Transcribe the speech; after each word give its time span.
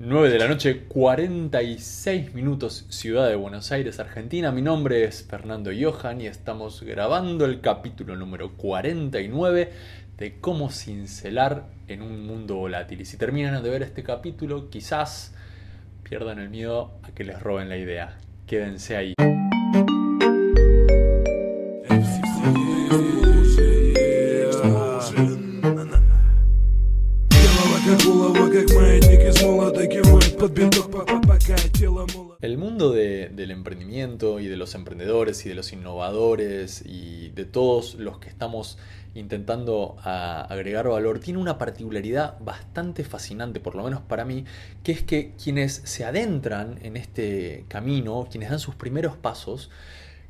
9 0.00 0.30
de 0.30 0.38
la 0.38 0.46
noche, 0.46 0.84
46 0.86 2.32
minutos, 2.32 2.86
Ciudad 2.88 3.28
de 3.28 3.34
Buenos 3.34 3.72
Aires, 3.72 3.98
Argentina. 3.98 4.52
Mi 4.52 4.62
nombre 4.62 5.02
es 5.02 5.24
Fernando 5.24 5.72
Johan 5.76 6.20
y 6.20 6.28
estamos 6.28 6.84
grabando 6.84 7.44
el 7.44 7.60
capítulo 7.60 8.14
número 8.14 8.52
49 8.52 9.72
de 10.16 10.40
cómo 10.40 10.70
cincelar 10.70 11.66
en 11.88 12.02
un 12.02 12.24
mundo 12.24 12.54
volátil. 12.54 13.00
Y 13.00 13.06
si 13.06 13.16
terminan 13.16 13.60
de 13.60 13.70
ver 13.70 13.82
este 13.82 14.04
capítulo, 14.04 14.70
quizás 14.70 15.34
pierdan 16.04 16.38
el 16.38 16.48
miedo 16.48 16.92
a 17.02 17.10
que 17.10 17.24
les 17.24 17.42
roben 17.42 17.68
la 17.68 17.76
idea. 17.76 18.18
Quédense 18.46 18.96
ahí. 18.96 19.17
Y 34.92 35.48
de 35.48 35.54
los 35.54 35.72
innovadores 35.72 36.82
y 36.86 37.30
de 37.30 37.44
todos 37.44 37.94
los 37.94 38.18
que 38.18 38.28
estamos 38.28 38.78
intentando 39.14 39.96
agregar 40.02 40.88
valor 40.88 41.18
tiene 41.18 41.40
una 41.40 41.58
particularidad 41.58 42.38
bastante 42.40 43.04
fascinante, 43.04 43.60
por 43.60 43.74
lo 43.74 43.84
menos 43.84 44.00
para 44.00 44.24
mí, 44.24 44.44
que 44.82 44.92
es 44.92 45.02
que 45.02 45.32
quienes 45.42 45.82
se 45.84 46.04
adentran 46.04 46.78
en 46.82 46.96
este 46.96 47.64
camino, 47.68 48.28
quienes 48.30 48.50
dan 48.50 48.60
sus 48.60 48.74
primeros 48.74 49.16
pasos, 49.16 49.70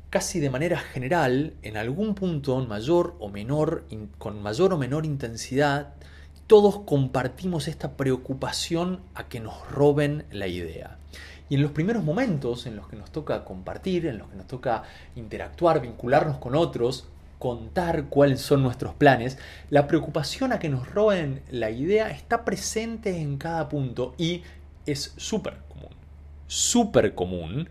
casi 0.09 0.39
de 0.39 0.49
manera 0.49 0.79
general, 0.79 1.53
en 1.61 1.77
algún 1.77 2.15
punto 2.15 2.57
mayor 2.65 3.15
o 3.19 3.29
menor, 3.29 3.85
con 4.17 4.41
mayor 4.41 4.73
o 4.73 4.77
menor 4.77 5.05
intensidad, 5.05 5.93
todos 6.47 6.79
compartimos 6.79 7.67
esta 7.67 7.95
preocupación 7.95 9.01
a 9.13 9.27
que 9.29 9.39
nos 9.39 9.69
roben 9.69 10.25
la 10.31 10.47
idea. 10.47 10.97
Y 11.49 11.55
en 11.55 11.61
los 11.61 11.71
primeros 11.71 12.03
momentos 12.03 12.65
en 12.67 12.75
los 12.75 12.87
que 12.87 12.95
nos 12.95 13.11
toca 13.11 13.43
compartir, 13.43 14.05
en 14.05 14.19
los 14.19 14.29
que 14.29 14.35
nos 14.35 14.47
toca 14.47 14.83
interactuar, 15.15 15.81
vincularnos 15.81 16.37
con 16.37 16.55
otros, 16.55 17.07
contar 17.39 18.05
cuáles 18.05 18.41
son 18.41 18.61
nuestros 18.61 18.93
planes, 18.93 19.37
la 19.69 19.87
preocupación 19.87 20.53
a 20.53 20.59
que 20.59 20.69
nos 20.69 20.87
roben 20.89 21.41
la 21.49 21.71
idea 21.71 22.11
está 22.11 22.45
presente 22.45 23.17
en 23.19 23.37
cada 23.37 23.69
punto 23.69 24.13
y 24.17 24.43
es 24.85 25.13
súper 25.17 25.57
común, 25.69 25.89
súper 26.47 27.15
común 27.15 27.69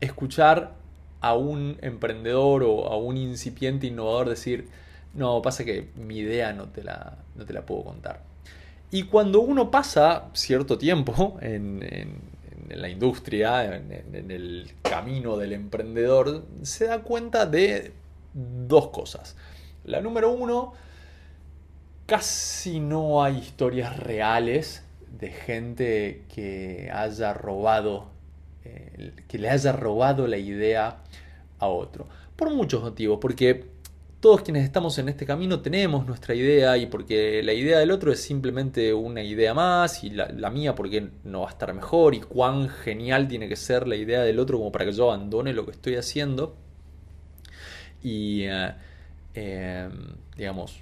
escuchar 0.00 0.74
a 1.20 1.34
un 1.34 1.78
emprendedor 1.80 2.62
o 2.62 2.86
a 2.86 2.96
un 2.96 3.16
incipiente 3.16 3.86
innovador 3.86 4.28
decir, 4.28 4.68
no, 5.14 5.40
pasa 5.42 5.64
que 5.64 5.90
mi 5.96 6.18
idea 6.18 6.52
no 6.52 6.64
te 6.68 6.84
la, 6.84 7.18
no 7.34 7.44
te 7.44 7.52
la 7.52 7.64
puedo 7.64 7.84
contar. 7.84 8.22
Y 8.90 9.04
cuando 9.04 9.40
uno 9.40 9.70
pasa 9.70 10.28
cierto 10.34 10.78
tiempo 10.78 11.38
en, 11.42 12.35
la 12.68 12.88
industria, 12.88 13.76
en, 13.76 14.30
el 14.30 14.72
camino 14.82 15.36
del 15.36 15.52
emprendedor, 15.52 16.44
se 16.62 16.86
da 16.86 17.02
cuenta 17.02 17.46
de 17.46 17.92
dos 18.34 18.88
cosas. 18.88 19.36
La 19.84 20.00
número 20.00 20.30
uno, 20.30 20.72
casi 22.06 22.80
no 22.80 23.22
hay 23.22 23.38
historias 23.38 23.96
reales 23.98 24.82
de 25.18 25.30
gente 25.30 26.24
que 26.34 26.90
haya 26.92 27.32
robado, 27.32 28.08
eh, 28.64 29.12
que 29.28 29.38
le 29.38 29.48
haya 29.48 29.72
robado 29.72 30.26
la 30.26 30.38
idea 30.38 30.98
a 31.58 31.68
otro. 31.68 32.06
Por 32.34 32.50
muchos 32.50 32.82
motivos, 32.82 33.18
porque 33.20 33.75
todos 34.20 34.42
quienes 34.42 34.64
estamos 34.64 34.98
en 34.98 35.08
este 35.08 35.26
camino 35.26 35.60
tenemos 35.60 36.06
nuestra 36.06 36.34
idea 36.34 36.76
y 36.78 36.86
porque 36.86 37.42
la 37.42 37.52
idea 37.52 37.78
del 37.78 37.90
otro 37.90 38.10
es 38.12 38.20
simplemente 38.20 38.94
una 38.94 39.22
idea 39.22 39.52
más 39.52 40.04
y 40.04 40.10
la, 40.10 40.50
mía 40.50 40.74
porque 40.74 41.10
no 41.24 41.42
va 41.42 41.48
a 41.48 41.50
estar 41.50 41.72
mejor 41.74 42.14
y 42.14 42.20
cuán 42.20 42.68
genial 42.68 43.28
tiene 43.28 43.48
que 43.48 43.56
ser 43.56 43.86
la 43.86 43.96
idea 43.96 44.22
del 44.22 44.38
otro 44.38 44.58
como 44.58 44.72
para 44.72 44.86
que 44.86 44.92
yo 44.92 45.12
abandone 45.12 45.52
lo 45.52 45.66
que 45.66 45.72
estoy 45.72 45.96
haciendo 45.96 46.56
y 48.02 48.44
eh, 48.44 48.72
em, 49.34 49.92
digamos 50.36 50.80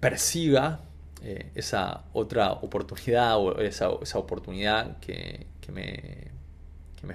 persiga 0.00 0.80
eh, 1.22 1.50
esa 1.54 2.04
otra 2.14 2.52
oportunidad 2.52 3.38
o 3.38 3.58
esa, 3.60 3.90
oportunidad 3.90 4.98
que, 4.98 5.46
me, 5.72 6.30
que, 6.98 7.06
me, 7.06 7.14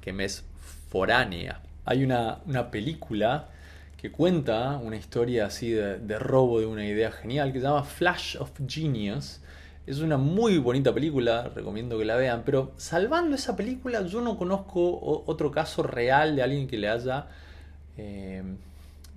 que 0.00 0.12
me 0.12 0.24
es 0.24 0.44
foránea. 0.88 1.62
Hay 1.84 2.04
una, 2.04 2.40
una 2.46 2.70
película 2.70 3.48
que 4.00 4.10
cuenta 4.10 4.78
una 4.78 4.96
historia 4.96 5.44
así 5.44 5.72
de, 5.72 6.18
robo 6.18 6.60
de 6.60 6.66
una 6.66 6.86
idea 6.86 7.12
genial 7.12 7.52
que 7.52 7.58
se 7.58 7.66
llama 7.66 7.84
Flash 7.84 8.36
of 8.38 8.50
Genius. 8.66 9.42
Es 9.86 9.98
una 9.98 10.16
muy 10.16 10.56
bonita 10.56 10.94
película, 10.94 11.50
recomiendo 11.54 11.98
que 11.98 12.06
la 12.06 12.16
vean, 12.16 12.42
pero 12.46 12.72
salvando 12.78 13.36
esa 13.36 13.56
película 13.56 14.06
yo 14.06 14.22
no 14.22 14.38
conozco 14.38 15.22
otro 15.26 15.50
caso 15.50 15.82
real 15.82 16.34
de 16.34 16.42
alguien 16.42 16.66
que 16.66 16.78
le 16.78 16.88
haya, 16.88 17.26
eh, 17.98 18.42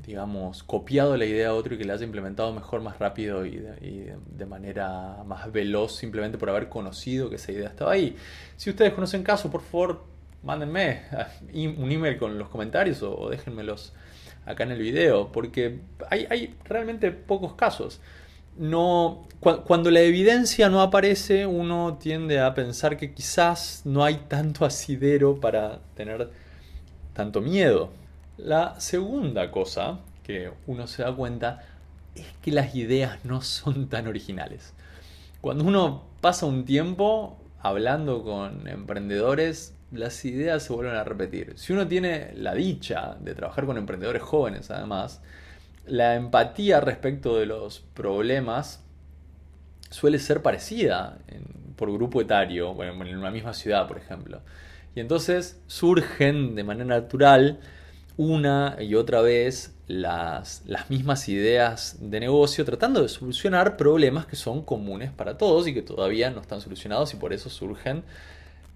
digamos, 0.05 0.63
copiado 0.63 1.15
la 1.15 1.25
idea 1.25 1.49
a 1.49 1.53
otro 1.53 1.75
y 1.75 1.77
que 1.77 1.85
le 1.85 1.93
haya 1.93 2.03
implementado 2.03 2.51
mejor, 2.51 2.81
más 2.81 2.99
rápido 2.99 3.45
y 3.45 3.51
de, 3.55 4.45
manera 4.45 5.23
más 5.25 5.49
veloz 5.49 5.95
simplemente 5.95 6.37
por 6.37 6.49
haber 6.49 6.67
conocido 6.67 7.29
que 7.29 7.37
esa 7.37 7.53
idea 7.53 7.69
estaba 7.69 7.93
ahí. 7.93 8.17
Si 8.57 8.69
ustedes 8.69 8.91
conocen 8.91 9.23
caso, 9.23 9.49
por 9.49 9.61
favor, 9.61 10.03
mándenme 10.43 11.03
un 11.53 11.89
email 11.89 12.17
con 12.17 12.37
los 12.37 12.49
comentarios 12.49 13.01
o 13.01 13.29
déjenmelos 13.29 13.93
acá 14.45 14.63
en 14.63 14.71
el 14.71 14.79
video, 14.79 15.31
porque 15.31 15.79
hay, 16.09 16.55
realmente 16.65 17.11
pocos 17.11 17.53
casos. 17.53 18.01
No, 18.57 19.27
cuando 19.39 19.89
la 19.89 20.01
evidencia 20.01 20.69
no 20.69 20.81
aparece, 20.81 21.47
uno 21.47 21.97
tiende 21.99 22.39
a 22.39 22.53
pensar 22.53 22.97
que 22.97 23.13
quizás 23.13 23.81
no 23.83 24.03
hay 24.03 24.15
tanto 24.27 24.65
asidero 24.65 25.39
para 25.39 25.79
tener 25.95 26.29
tanto 27.13 27.41
miedo. 27.41 27.89
La 28.37 28.79
segunda 28.79 29.49
cosa 29.51 29.99
que 30.23 30.51
uno 30.67 30.87
se 30.87 31.03
da 31.03 31.15
cuenta 31.15 31.63
es 32.15 32.25
que 32.41 32.51
las 32.51 32.75
ideas 32.75 33.23
no 33.25 33.41
son 33.41 33.87
tan 33.89 34.07
originales. 34.07 34.73
Cuando 35.41 35.63
uno 35.63 36.03
pasa 36.21 36.45
un 36.45 36.65
tiempo 36.65 37.37
hablando 37.59 38.23
con 38.23 38.67
emprendedores, 38.67 39.75
las 39.93 40.25
ideas 40.25 40.63
se 40.63 40.73
vuelven 40.73 40.95
a 40.95 41.03
repetir. 41.03 41.53
Si 41.55 41.73
uno 41.73 41.87
tiene 41.87 42.33
la 42.35 42.53
dicha 42.53 43.15
de 43.19 43.35
trabajar 43.35 43.65
con 43.65 43.77
emprendedores 43.77 44.21
jóvenes, 44.21 44.71
además, 44.71 45.21
la 45.85 46.15
empatía 46.15 46.81
respecto 46.81 47.37
de 47.37 47.45
los 47.45 47.81
problemas 47.93 48.83
suele 49.89 50.19
ser 50.19 50.41
parecida 50.41 51.19
por 51.75 51.91
grupo 51.91 52.21
etario, 52.21 52.73
bueno, 52.73 52.93
en 53.05 53.17
una 53.17 53.31
misma 53.31 53.53
ciudad, 53.53 53.87
por 53.87 53.97
ejemplo. 53.97 54.41
Y 54.95 54.99
entonces 54.99 55.61
surgen 55.67 56.55
de 56.55 56.63
manera 56.63 56.85
natural 56.85 57.59
una 58.15 58.77
y 58.79 58.95
otra 58.95 59.21
vez 59.21 59.75
las, 59.87 60.63
las, 60.65 60.89
mismas 60.89 61.27
ideas 61.29 61.97
de 61.99 62.19
negocio 62.19 62.63
tratando 62.63 63.01
de 63.01 63.09
solucionar 63.09 63.75
problemas 63.75 64.25
que 64.27 64.35
son 64.35 64.63
comunes 64.63 65.11
para 65.11 65.37
todos 65.37 65.67
y 65.67 65.73
que 65.73 65.81
todavía 65.81 66.29
no 66.29 66.41
están 66.41 66.61
solucionados 66.61 67.13
y 67.13 67.17
por 67.17 67.33
eso 67.33 67.49
surgen 67.49 68.03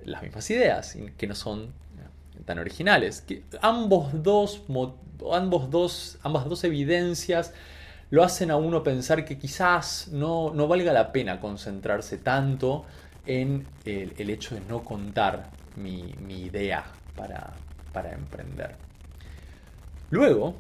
las 0.05 0.21
mismas 0.21 0.49
ideas, 0.49 0.97
que 1.17 1.27
no 1.27 1.35
son 1.35 1.73
tan 2.45 2.59
originales. 2.59 3.21
Que 3.21 3.43
ambos 3.61 4.23
dos, 4.23 4.63
ambos 5.31 5.69
dos, 5.69 6.17
ambas 6.23 6.45
dos 6.45 6.63
evidencias 6.63 7.53
lo 8.09 8.23
hacen 8.23 8.51
a 8.51 8.55
uno 8.55 8.83
pensar 8.83 9.25
que 9.25 9.37
quizás 9.37 10.07
no, 10.11 10.53
no 10.53 10.67
valga 10.67 10.93
la 10.93 11.11
pena 11.11 11.39
concentrarse 11.39 12.17
tanto 12.17 12.85
en 13.25 13.67
el, 13.83 14.29
hecho 14.29 14.55
de 14.55 14.61
no 14.61 14.83
contar 14.83 15.49
mi, 15.75 16.15
idea 16.29 16.85
para, 17.15 17.53
para 17.91 18.13
emprender. 18.13 18.75
Luego, 20.09 20.55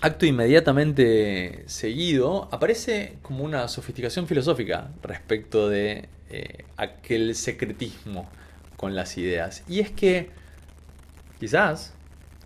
acto 0.00 0.24
inmediatamente 0.24 1.64
seguido, 1.66 2.48
aparece 2.52 3.18
como 3.22 3.42
una 3.42 3.66
sofisticación 3.66 4.28
filosófica 4.28 4.90
respecto 5.02 5.68
de 5.68 6.08
eh, 6.30 6.64
aquel 6.76 7.34
secretismo 7.34 8.28
con 8.78 8.94
las 8.94 9.18
ideas. 9.18 9.64
Y 9.68 9.80
es 9.80 9.90
que 9.90 10.30
quizás, 11.38 11.92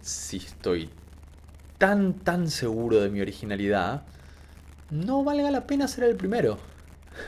si 0.00 0.38
estoy 0.38 0.90
tan, 1.76 2.14
tan 2.14 2.49
seguro 2.49 3.00
de 3.00 3.11
mi 3.11 3.20
originalidad, 3.20 4.02
no 4.90 5.23
valga 5.23 5.50
la 5.50 5.67
pena 5.67 5.87
ser 5.87 6.05
el 6.05 6.17
primero. 6.17 6.58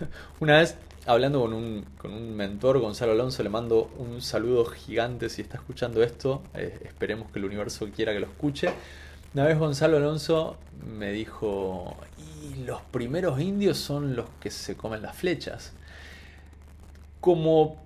Una 0.40 0.58
vez, 0.58 0.76
hablando 1.04 1.42
con 1.42 1.52
un, 1.52 1.84
con 1.98 2.14
un 2.14 2.34
mentor, 2.34 2.78
Gonzalo 2.78 3.12
Alonso, 3.12 3.42
le 3.42 3.50
mando 3.50 3.92
un 3.98 4.22
saludo 4.22 4.64
gigante 4.64 5.28
si 5.28 5.42
está 5.42 5.58
escuchando 5.58 6.02
esto. 6.02 6.42
Eh, 6.54 6.80
esperemos 6.86 7.30
que 7.30 7.38
el 7.40 7.44
universo 7.44 7.86
quiera 7.94 8.14
que 8.14 8.20
lo 8.20 8.26
escuche. 8.26 8.70
Una 9.34 9.44
vez 9.44 9.58
Gonzalo 9.58 9.98
Alonso 9.98 10.56
me 10.98 11.12
dijo, 11.12 11.94
y 12.16 12.64
los 12.64 12.80
primeros 12.80 13.38
indios 13.38 13.76
son 13.76 14.16
los 14.16 14.30
que 14.40 14.50
se 14.50 14.76
comen 14.78 15.02
las 15.02 15.14
flechas. 15.14 15.72
Como 17.20 17.84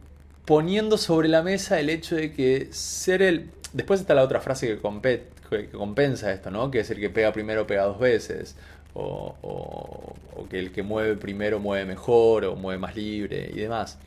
poniendo 0.49 0.97
sobre 0.97 1.29
la 1.29 1.43
mesa 1.43 1.79
el 1.79 1.91
hecho 1.91 2.17
de 2.17 2.33
que 2.33 2.69
ser 2.71 3.21
el... 3.21 3.50
Después 3.75 4.00
está 4.00 4.15
la 4.15 4.23
otra 4.23 4.41
frase 4.41 4.67
que, 4.67 5.23
que 5.50 5.69
compensa 5.69 6.33
esto, 6.33 6.50
¿no? 6.50 6.71
Que 6.71 6.81
es 6.81 6.91
el 6.91 6.99
que 6.99 7.11
pega 7.11 7.35
primero 7.35 7.67
pega 7.67 7.85
dos 7.85 8.00
veces. 8.00 8.56
O, 8.95 9.37
o, 9.43 10.49
que 10.49 10.59
el 10.59 10.73
que 10.73 10.83
mueve 10.83 11.17
primero 11.17 11.61
mueve 11.61 11.85
mejor 11.85 12.47
o 12.47 12.56
mueve 12.56 12.81
más 12.81 12.97
libre 12.97 13.50
y 13.53 13.59
demás. 13.59 13.99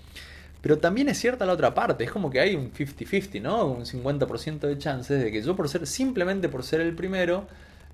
Pero 0.62 0.80
también 0.80 1.10
es 1.10 1.20
cierta 1.20 1.46
la 1.46 1.54
otra 1.54 1.76
parte, 1.76 2.04
es 2.06 2.12
como 2.12 2.32
que 2.32 2.40
hay 2.40 2.56
un 2.56 2.74
50-50, 2.74 3.40
¿no? 3.40 3.66
Un 3.66 3.86
50% 3.86 4.62
de 4.62 4.78
chances 4.80 5.24
de 5.24 5.32
que 5.32 5.44
yo 5.44 5.56
por 5.56 5.70
ser, 5.70 5.86
simplemente 5.86 6.50
por 6.50 6.64
ser 6.64 6.82
el 6.82 6.96
primero, 6.96 7.46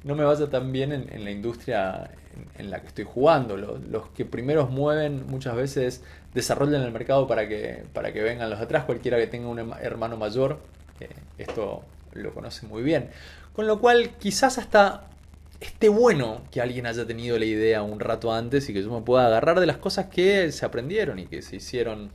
no 0.03 0.15
me 0.15 0.23
vaya 0.23 0.49
tan 0.49 0.71
bien 0.71 0.91
en, 0.91 1.23
la 1.23 1.31
industria 1.31 2.11
en, 2.57 2.69
la 2.69 2.81
que 2.81 2.87
estoy 2.87 3.05
jugando. 3.05 3.57
Los, 3.57 4.09
que 4.09 4.25
primeros 4.25 4.69
mueven 4.69 5.25
muchas 5.27 5.55
veces 5.55 6.03
desarrollan 6.33 6.83
el 6.83 6.91
mercado 6.91 7.27
para 7.27 7.47
que, 7.47 7.83
para 7.93 8.13
que 8.13 8.21
vengan 8.21 8.49
los 8.49 8.59
de 8.59 8.65
atrás, 8.65 8.85
cualquiera 8.85 9.17
que 9.17 9.27
tenga 9.27 9.47
un 9.47 9.59
hermano 9.59 10.17
mayor, 10.17 10.59
eh, 10.99 11.09
esto 11.37 11.83
lo 12.13 12.33
conoce 12.33 12.67
muy 12.67 12.83
bien. 12.83 13.09
Con 13.53 13.67
lo 13.67 13.79
cual 13.79 14.11
quizás 14.17 14.57
hasta 14.57 15.07
esté 15.59 15.89
bueno 15.89 16.41
que 16.51 16.61
alguien 16.61 16.85
haya 16.85 17.05
tenido 17.05 17.37
la 17.39 17.45
idea 17.45 17.81
un 17.81 17.99
rato 17.99 18.31
antes 18.31 18.69
y 18.69 18.73
que 18.73 18.83
yo 18.83 18.91
me 18.91 19.01
pueda 19.01 19.27
agarrar 19.27 19.59
de 19.59 19.65
las 19.65 19.77
cosas 19.77 20.07
que 20.07 20.51
se 20.51 20.65
aprendieron 20.65 21.19
y 21.19 21.25
que 21.25 21.41
se 21.41 21.55
hicieron 21.55 22.11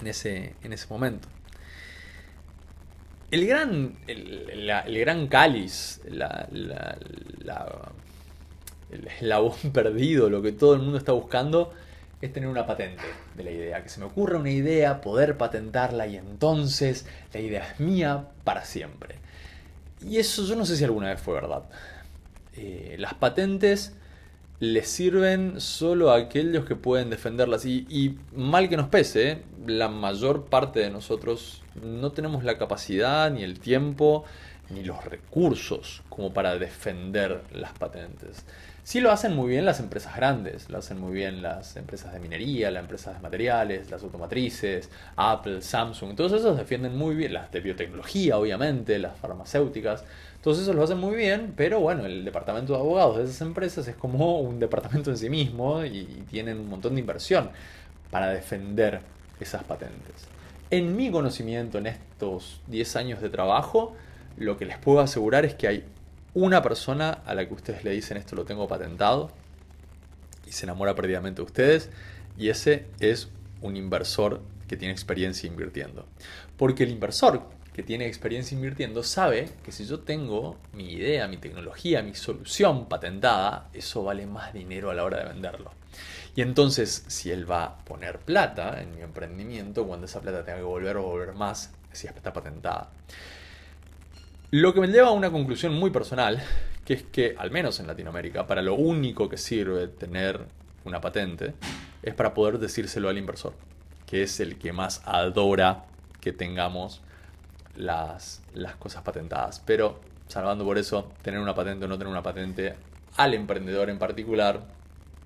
en 0.00 0.06
ese, 0.06 0.54
en 0.62 0.72
ese 0.72 0.86
momento. 0.88 1.28
El 3.30 3.46
gran, 3.46 3.96
el, 4.06 4.98
gran 5.00 5.26
cáliz, 5.26 6.00
la, 6.08 6.48
la, 6.52 6.96
el 8.90 9.06
eslabón 9.08 9.56
perdido, 9.72 10.30
lo 10.30 10.42
que 10.42 10.52
todo 10.52 10.74
el 10.74 10.82
mundo 10.82 10.98
está 10.98 11.12
buscando, 11.12 11.72
es 12.20 12.32
tener 12.32 12.48
una 12.48 12.66
patente 12.66 13.02
de 13.34 13.44
la 13.44 13.50
idea. 13.50 13.82
Que 13.82 13.88
se 13.88 14.00
me 14.00 14.06
ocurra 14.06 14.38
una 14.38 14.50
idea, 14.50 15.00
poder 15.00 15.36
patentarla 15.36 16.06
y 16.06 16.16
entonces 16.16 17.06
la 17.32 17.40
idea 17.40 17.72
es 17.72 17.80
mía 17.80 18.28
para 18.44 18.64
siempre. 18.64 19.16
Y 20.00 20.18
eso 20.18 20.44
yo 20.44 20.56
no 20.56 20.64
sé 20.64 20.76
si 20.76 20.84
alguna 20.84 21.08
vez 21.08 21.20
fue 21.20 21.34
verdad. 21.34 21.64
Eh, 22.54 22.96
las 22.98 23.14
patentes 23.14 23.92
les 24.58 24.88
sirven 24.88 25.60
solo 25.60 26.10
a 26.10 26.16
aquellos 26.16 26.64
que 26.64 26.76
pueden 26.76 27.10
defenderlas. 27.10 27.66
Y, 27.66 28.18
mal 28.34 28.68
que 28.68 28.76
nos 28.76 28.88
pese, 28.88 29.42
la 29.66 29.88
mayor 29.88 30.46
parte 30.46 30.80
de 30.80 30.90
nosotros 30.90 31.62
no 31.82 32.12
tenemos 32.12 32.44
la 32.44 32.56
capacidad, 32.56 33.30
ni 33.30 33.42
el 33.42 33.58
tiempo, 33.60 34.24
ni 34.70 34.82
los 34.82 35.04
recursos 35.04 36.02
como 36.08 36.32
para 36.32 36.58
defender 36.58 37.42
las 37.52 37.72
patentes. 37.72 38.44
Sí 38.86 39.00
lo 39.00 39.10
hacen 39.10 39.34
muy 39.34 39.48
bien 39.48 39.64
las 39.64 39.80
empresas 39.80 40.14
grandes, 40.14 40.70
lo 40.70 40.78
hacen 40.78 41.00
muy 41.00 41.12
bien 41.12 41.42
las 41.42 41.76
empresas 41.76 42.12
de 42.12 42.20
minería, 42.20 42.70
las 42.70 42.82
empresas 42.82 43.14
de 43.16 43.20
materiales, 43.20 43.90
las 43.90 44.02
automatrices, 44.04 44.90
Apple, 45.16 45.60
Samsung, 45.60 46.14
todos 46.14 46.32
esos 46.32 46.56
defienden 46.56 46.96
muy 46.96 47.16
bien, 47.16 47.32
las 47.32 47.50
de 47.50 47.60
biotecnología 47.60 48.38
obviamente, 48.38 49.00
las 49.00 49.18
farmacéuticas, 49.18 50.04
todos 50.40 50.60
esos 50.60 50.76
lo 50.76 50.84
hacen 50.84 50.98
muy 50.98 51.16
bien, 51.16 51.52
pero 51.56 51.80
bueno, 51.80 52.06
el 52.06 52.24
departamento 52.24 52.74
de 52.74 52.78
abogados 52.78 53.16
de 53.16 53.24
esas 53.24 53.40
empresas 53.40 53.88
es 53.88 53.96
como 53.96 54.38
un 54.38 54.60
departamento 54.60 55.10
en 55.10 55.16
sí 55.16 55.28
mismo 55.28 55.84
y, 55.84 56.04
tienen 56.30 56.60
un 56.60 56.68
montón 56.68 56.94
de 56.94 57.00
inversión 57.00 57.50
para 58.12 58.28
defender 58.28 59.00
esas 59.40 59.64
patentes. 59.64 60.28
En 60.70 60.94
mi 60.94 61.10
conocimiento, 61.10 61.78
en 61.78 61.88
estos 61.88 62.60
10 62.68 62.94
años 62.94 63.20
de 63.20 63.30
trabajo, 63.30 63.96
lo 64.36 64.56
que 64.56 64.64
les 64.64 64.78
puedo 64.78 65.00
asegurar 65.00 65.44
es 65.44 65.54
que 65.54 65.68
hay 65.68 65.84
una 66.34 66.62
persona 66.62 67.10
a 67.24 67.34
la 67.34 67.46
que 67.46 67.54
ustedes 67.54 67.84
le 67.84 67.90
dicen 67.90 68.16
esto 68.16 68.36
lo 68.36 68.44
tengo 68.44 68.68
patentado 68.68 69.30
y 70.46 70.52
se 70.52 70.66
enamora 70.66 70.94
perdidamente 70.94 71.40
de 71.40 71.46
ustedes 71.46 71.90
y 72.36 72.50
ese 72.50 72.86
es 73.00 73.28
un 73.62 73.76
inversor 73.76 74.42
que 74.68 74.76
tiene 74.76 74.92
experiencia 74.92 75.46
invirtiendo. 75.46 76.06
Porque 76.56 76.84
el 76.84 76.90
inversor 76.90 77.42
que 77.72 77.82
tiene 77.82 78.06
experiencia 78.06 78.54
invirtiendo 78.54 79.02
sabe 79.02 79.50
que 79.62 79.72
si 79.72 79.86
yo 79.86 80.00
tengo 80.00 80.56
mi 80.72 80.92
idea, 80.92 81.28
mi 81.28 81.36
tecnología, 81.36 82.02
mi 82.02 82.14
solución 82.14 82.86
patentada, 82.86 83.68
eso 83.72 84.02
vale 84.02 84.26
más 84.26 84.52
dinero 84.52 84.90
a 84.90 84.94
la 84.94 85.04
hora 85.04 85.18
de 85.18 85.32
venderlo. 85.32 85.72
Y 86.34 86.42
entonces, 86.42 87.04
si 87.06 87.30
él 87.30 87.50
va 87.50 87.64
a 87.64 87.78
poner 87.84 88.18
plata 88.18 88.82
en 88.82 88.94
mi 88.94 89.02
emprendimiento, 89.02 89.86
cuando 89.86 90.06
esa 90.06 90.20
plata 90.20 90.44
tenga 90.44 90.58
que 90.58 90.64
volver 90.64 90.96
o 90.98 91.02
volver 91.02 91.34
más, 91.34 91.70
si 91.92 92.06
está 92.06 92.32
patentada. 92.32 92.90
Lo 94.52 94.72
que 94.72 94.80
me 94.80 94.86
lleva 94.86 95.08
a 95.08 95.12
una 95.12 95.30
conclusión 95.30 95.74
muy 95.74 95.90
personal, 95.90 96.40
que 96.84 96.94
es 96.94 97.02
que, 97.02 97.34
al 97.36 97.50
menos 97.50 97.80
en 97.80 97.88
Latinoamérica, 97.88 98.46
para 98.46 98.62
lo 98.62 98.74
único 98.74 99.28
que 99.28 99.36
sirve 99.36 99.88
tener 99.88 100.40
una 100.84 101.00
patente 101.00 101.54
es 102.02 102.14
para 102.14 102.32
poder 102.32 102.60
decírselo 102.60 103.08
al 103.08 103.18
inversor, 103.18 103.54
que 104.06 104.22
es 104.22 104.38
el 104.38 104.56
que 104.56 104.72
más 104.72 105.02
adora 105.04 105.86
que 106.20 106.32
tengamos 106.32 107.02
las, 107.74 108.40
las 108.54 108.76
cosas 108.76 109.02
patentadas. 109.02 109.60
Pero, 109.66 109.98
salvando 110.28 110.64
por 110.64 110.78
eso, 110.78 111.10
tener 111.22 111.40
una 111.40 111.54
patente 111.56 111.86
o 111.86 111.88
no 111.88 111.98
tener 111.98 112.12
una 112.12 112.22
patente 112.22 112.76
al 113.16 113.34
emprendedor 113.34 113.90
en 113.90 113.98
particular 113.98 114.62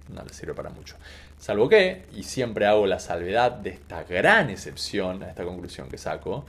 no 0.09 0.25
le 0.25 0.33
sirve 0.33 0.55
para 0.55 0.71
mucho. 0.71 0.97
Salvo 1.39 1.69
que, 1.69 2.07
y 2.15 2.23
siempre 2.23 2.67
hago 2.67 2.87
la 2.87 2.99
salvedad 2.99 3.53
de 3.53 3.71
esta 3.71 4.03
gran 4.05 4.51
excepción 4.51 5.23
a 5.23 5.29
esta 5.29 5.45
conclusión 5.45 5.89
que 5.89 5.99
saco, 5.99 6.47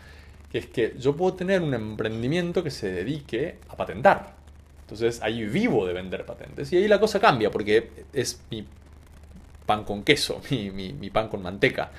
que 0.52 0.58
es 0.58 0.66
que 0.68 0.96
yo 1.00 1.16
puedo 1.16 1.34
tener 1.34 1.62
un 1.62 1.74
emprendimiento 1.74 2.64
que 2.64 2.72
se 2.72 2.92
dedique 2.92 3.58
a 3.70 3.78
patentar. 3.78 4.36
Entonces 4.82 5.22
ahí 5.22 5.46
vivo 5.46 5.88
de 5.88 5.94
vender 5.94 6.26
patentes. 6.26 6.72
Y 6.74 6.78
ahí 6.78 6.88
la 6.88 7.00
cosa 7.00 7.20
cambia 7.20 7.50
porque 7.50 7.90
es 8.12 8.42
mi 8.50 8.66
pan 9.66 9.86
con 9.86 10.04
queso, 10.04 10.42
mi, 10.52 11.10
pan 11.10 11.30
con 11.30 11.42
manteca. 11.42 11.92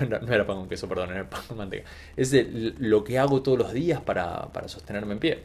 No 0.00 0.32
era, 0.32 0.46
pan 0.46 0.56
con 0.56 0.68
queso, 0.68 0.88
perdón, 0.88 1.10
era 1.10 1.28
pan 1.28 1.42
con 1.46 1.58
manteca. 1.58 1.88
Es 2.16 2.30
de 2.30 2.74
lo 2.78 3.04
que 3.04 3.18
hago 3.18 3.42
todos 3.42 3.58
los 3.58 3.72
días 3.72 4.00
para, 4.00 4.48
sostenerme 4.66 5.12
en 5.12 5.18
pie. 5.18 5.44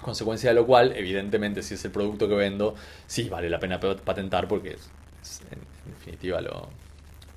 Consecuencia 0.00 0.50
de 0.50 0.54
lo 0.54 0.66
cual, 0.66 0.92
evidentemente, 0.96 1.62
si 1.62 1.74
es 1.74 1.84
el 1.84 1.90
producto 1.90 2.28
que 2.28 2.34
vendo, 2.34 2.74
sí 3.06 3.28
vale 3.28 3.48
la 3.48 3.58
pena 3.58 3.80
patentar 3.80 4.46
porque 4.46 4.76
es, 5.22 5.40
en, 5.50 5.58
definitiva 5.94 6.40
lo, 6.40 6.68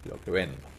lo 0.08 0.22
que 0.24 0.32
vendo. 0.32 0.77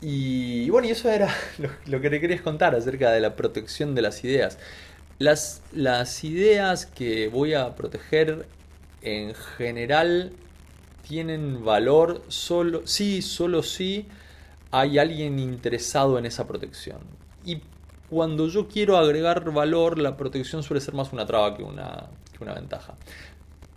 Y 0.00 0.68
bueno, 0.70 0.88
y 0.88 0.90
eso 0.90 1.10
era 1.10 1.34
lo, 1.86 2.00
que 2.00 2.10
te 2.10 2.20
querías 2.20 2.42
contar 2.42 2.74
acerca 2.74 3.10
de 3.12 3.20
la 3.20 3.36
protección 3.36 3.94
de 3.94 4.02
las 4.02 4.24
ideas. 4.24 4.58
Las, 5.18 5.62
las 5.72 6.24
ideas 6.24 6.86
que 6.86 7.28
voy 7.28 7.54
a 7.54 7.74
proteger 7.76 8.46
en 9.02 9.34
general 9.34 10.32
tienen 11.06 11.64
valor 11.64 12.22
solo, 12.28 12.82
sí, 12.86 13.22
solo 13.22 13.62
si 13.62 14.06
hay 14.70 14.98
alguien 14.98 15.38
interesado 15.38 16.18
en 16.18 16.26
esa 16.26 16.46
protección. 16.46 16.98
Y 17.44 17.60
cuando 18.10 18.48
yo 18.48 18.68
quiero 18.68 18.96
agregar 18.96 19.50
valor, 19.52 19.98
la 19.98 20.16
protección 20.16 20.62
suele 20.62 20.80
ser 20.80 20.94
más 20.94 21.12
una 21.12 21.26
traba 21.26 21.56
que 21.56 21.62
una, 21.62 22.08
que 22.36 22.42
una 22.42 22.54
ventaja. 22.54 22.94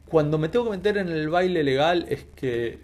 Cuando 0.10 0.38
me 0.38 0.50
tengo 0.50 0.66
que 0.66 0.72
meter 0.72 0.98
en 0.98 1.10
el 1.10 1.30
baile 1.30 1.64
legal 1.64 2.06
es 2.10 2.26
que 2.36 2.80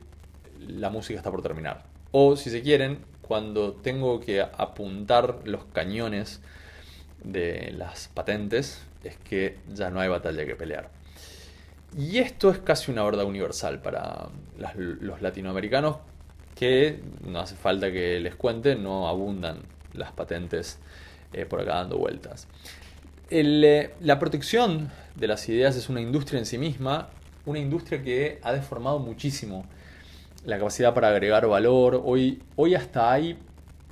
la 0.68 0.89
música 0.89 1.18
está 1.18 1.31
por 1.31 1.41
terminar. 1.41 1.83
O 2.12 2.36
si 2.36 2.50
se 2.50 2.62
quieren, 2.62 3.00
cuando 3.28 3.74
tengo 3.74 4.20
que 4.20 4.42
apuntar 4.42 5.40
los 5.46 5.65
cañones 5.65 6.42
de 7.24 7.74
las 7.75 8.10
patentes, 8.10 8.84
es 9.03 9.18
que 9.18 9.58
ya 9.74 9.89
no 9.89 10.00
hay 10.00 10.10
batalla 10.10 10.46
que 10.46 10.56
pelear. 10.56 10.89
Y 11.98 12.20
esto 12.20 12.50
es 12.50 12.60
casi 12.60 12.92
una 12.92 13.03
verdad 13.03 13.25
universal 13.25 13.82
para 13.82 14.30
los 14.77 15.22
latinoamericanos 15.22 15.98
que 16.56 17.01
no 17.25 17.39
hace 17.39 17.56
falta 17.56 17.92
que 17.92 18.20
les 18.20 18.36
cuente, 18.36 18.75
no 18.75 19.08
abundan 19.08 19.60
las 19.94 20.12
patentes 20.12 20.80
eh, 21.34 21.46
por 21.46 21.62
acá 21.62 21.75
dando 21.75 21.98
vueltas. 21.98 22.48
Eh, 23.30 23.94
la 24.01 24.20
protección 24.20 24.92
de 25.15 25.27
las 25.27 25.48
ideas 25.50 25.75
es 25.75 25.89
una 25.89 26.01
industria 26.01 26.39
en 26.39 26.46
sí 26.46 26.58
misma, 26.58 27.10
una 27.46 27.60
industria 27.60 28.03
que 28.03 28.39
ha 28.44 28.53
deformado 28.53 29.00
muchísimo 29.00 29.65
la 30.45 30.57
capacidad 30.57 30.93
para 30.93 31.09
agregar 31.09 31.47
valor. 31.47 32.01
Hoy, 32.03 32.41
hoy 32.55 32.75
hasta 32.75 33.12
hay 33.12 33.38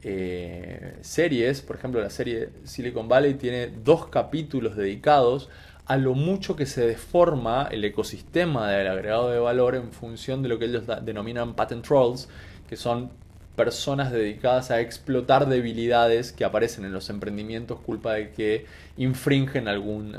eh, 0.03 0.97
series, 1.01 1.61
por 1.61 1.75
ejemplo 1.75 2.01
la 2.01 2.09
serie 2.09 2.49
Silicon 2.63 3.07
Valley 3.07 3.35
tiene 3.35 3.67
dos 3.67 4.07
capítulos 4.07 4.75
dedicados 4.75 5.49
a 5.85 5.97
lo 5.97 6.13
mucho 6.13 6.55
que 6.55 6.65
se 6.65 6.85
deforma 6.85 7.67
el 7.69 7.83
ecosistema 7.83 8.71
del 8.71 8.87
agregado 8.87 9.29
de 9.29 9.39
valor 9.39 9.75
en 9.75 9.91
función 9.91 10.41
de 10.41 10.49
lo 10.49 10.57
que 10.57 10.65
ellos 10.65 10.83
denominan 11.03 11.53
patent 11.53 11.85
trolls, 11.85 12.29
que 12.69 12.77
son 12.77 13.11
personas 13.55 14.11
dedicadas 14.11 14.71
a 14.71 14.79
explotar 14.79 15.47
debilidades 15.47 16.31
que 16.31 16.45
aparecen 16.45 16.85
en 16.85 16.93
los 16.93 17.09
emprendimientos 17.09 17.79
culpa 17.79 18.13
de 18.13 18.31
que 18.31 18.65
infringen 18.97 19.67
algún 19.67 20.15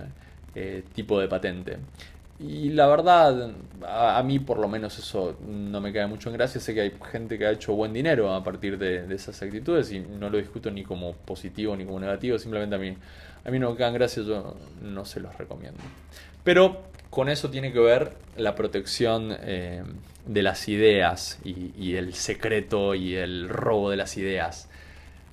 eh, 0.54 0.82
tipo 0.94 1.18
de 1.18 1.28
patente. 1.28 1.78
Y 2.42 2.70
la 2.70 2.88
verdad, 2.88 3.52
a, 3.86 4.22
mí 4.24 4.40
por 4.40 4.58
lo 4.58 4.68
menos 4.68 4.98
eso 4.98 5.36
no 5.46 5.80
me 5.80 5.92
cae 5.92 6.06
mucho 6.06 6.28
en 6.28 6.34
gracia. 6.34 6.60
Sé 6.60 6.74
que 6.74 6.80
hay 6.80 6.92
gente 7.10 7.38
que 7.38 7.46
ha 7.46 7.50
hecho 7.52 7.74
buen 7.74 7.92
dinero 7.92 8.34
a 8.34 8.42
partir 8.42 8.78
de, 8.78 9.12
esas 9.14 9.40
actitudes 9.42 9.92
y 9.92 10.00
no 10.00 10.28
lo 10.28 10.38
discuto 10.38 10.70
ni 10.70 10.82
como 10.82 11.12
positivo 11.12 11.76
ni 11.76 11.84
como 11.84 12.00
negativo. 12.00 12.38
Simplemente 12.38 12.74
a 12.74 12.78
mí, 12.78 12.96
a 13.44 13.50
mí 13.50 13.58
no 13.58 13.70
me 13.70 13.76
caen 13.76 13.94
gracia, 13.94 14.22
yo 14.24 14.56
no 14.82 15.04
se 15.04 15.20
los 15.20 15.36
recomiendo. 15.38 15.80
Pero 16.42 16.82
con 17.10 17.28
eso 17.28 17.48
tiene 17.50 17.72
que 17.72 17.78
ver 17.78 18.14
la 18.36 18.56
protección 18.56 19.36
eh, 19.40 19.84
de 20.26 20.42
las 20.42 20.68
ideas 20.68 21.38
y 21.44 21.94
el 21.94 22.14
secreto 22.14 22.94
y 22.94 23.14
el 23.14 23.48
robo 23.48 23.90
de 23.90 23.96
las 23.96 24.16
ideas. 24.16 24.68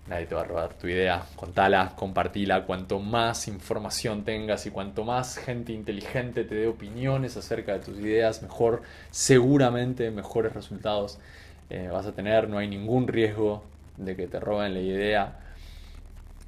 Nadie 0.09 0.25
te 0.25 0.33
va 0.33 0.41
a 0.41 0.43
robar 0.43 0.73
tu 0.73 0.87
idea. 0.87 1.23
Contala, 1.35 1.93
compartila. 1.95 2.65
Cuanto 2.65 2.99
más 2.99 3.47
información 3.47 4.23
tengas 4.23 4.65
y 4.65 4.71
cuanto 4.71 5.03
más 5.03 5.37
gente 5.37 5.71
inteligente 5.71 6.43
te 6.45 6.55
dé 6.55 6.67
opiniones 6.67 7.37
acerca 7.37 7.73
de 7.73 7.79
tus 7.79 7.99
ideas, 7.99 8.41
mejor, 8.41 8.81
seguramente 9.11 10.09
mejores 10.09 10.53
resultados 10.53 11.19
eh, 11.69 11.89
vas 11.91 12.07
a 12.07 12.13
tener. 12.13 12.49
No 12.49 12.57
hay 12.57 12.67
ningún 12.67 13.07
riesgo 13.07 13.63
de 13.97 14.15
que 14.15 14.25
te 14.25 14.39
roben 14.39 14.73
la 14.73 14.79
idea. 14.79 15.39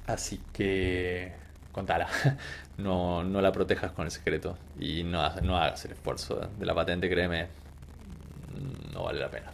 Así 0.06 0.40
que 0.52 1.32
contala. 1.72 2.08
No, 2.78 3.22
no 3.22 3.42
la 3.42 3.52
protejas 3.52 3.92
con 3.92 4.06
el 4.06 4.10
secreto. 4.10 4.56
Y 4.80 5.04
no, 5.04 5.28
no 5.42 5.58
hagas 5.58 5.84
el 5.84 5.92
esfuerzo 5.92 6.48
de 6.58 6.66
la 6.66 6.74
patente, 6.74 7.08
créeme. 7.08 7.46
No 8.92 9.04
vale 9.04 9.20
la 9.20 9.28
pena. 9.30 9.52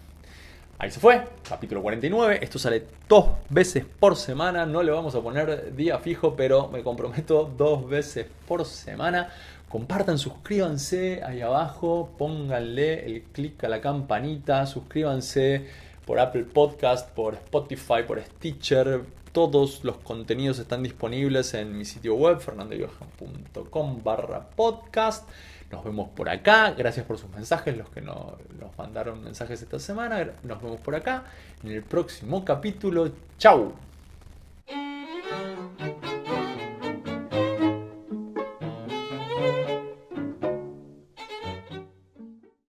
Ahí 0.81 0.93
se 0.93 1.01
fue, 1.01 1.25
capítulo 1.43 1.83
49. 1.83 2.39
Esto 2.41 2.57
sale 2.57 2.85
dos 3.09 3.31
veces 3.51 3.85
por 3.85 4.15
semana. 4.15 4.65
No 4.65 4.81
le 4.85 4.93
vamos 4.93 5.13
a 5.17 5.21
poner 5.21 5.75
día 5.75 5.99
fijo, 5.99 6.37
pero 6.37 6.69
me 6.69 6.85
comprometo 6.85 7.53
dos 7.59 7.89
veces 7.89 8.29
por 8.47 8.65
semana. 8.65 9.29
Compartan, 9.69 10.19
suscríbanse 10.19 11.21
ahí 11.25 11.41
abajo, 11.41 12.15
pónganle 12.17 13.07
el 13.07 13.23
clic 13.25 13.65
a 13.65 13.69
la 13.69 13.81
campanita, 13.81 14.67
suscríbanse 14.67 15.67
por 16.07 16.21
Apple 16.21 16.45
Podcast, 16.45 17.11
por 17.11 17.35
Spotify, 17.35 18.05
por 18.07 18.21
Stitcher. 18.23 19.01
Todos 19.33 19.85
los 19.85 19.99
contenidos 19.99 20.59
están 20.59 20.83
disponibles 20.83 21.55
en 21.55 21.77
mi 21.77 21.85
sitio 21.85 22.15
web, 22.15 22.41
fernandoyohan.com 22.41 24.03
barra 24.03 24.49
podcast. 24.51 25.29
Nos 25.71 25.85
vemos 25.85 26.09
por 26.11 26.29
acá. 26.29 26.71
Gracias 26.73 27.05
por 27.05 27.19
sus 27.19 27.31
mensajes, 27.31 27.77
los 27.77 27.91
que 27.91 28.01
nos, 28.01 28.35
mandaron 28.77 29.23
mensajes 29.23 29.61
esta 29.61 29.79
semana. 29.79 30.31
Nos 30.43 30.63
vemos 30.63 30.81
por 30.81 30.95
acá 30.95 31.25
en 31.63 31.73
el 31.73 31.83
próximo 31.83 32.45
capítulo. 32.45 33.11
Chau. 33.39 33.73